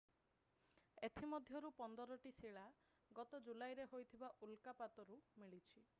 [1.07, 2.65] ଏଥି ମଧ୍ୟରୁ ପନ୍ଦରଟି ଶିଳା
[3.19, 5.89] ଗତ ଜୁଲାଇରେ ହୋଇଥିବା ଉଲ୍‌କାପାତରୁ ମିଳିଛି।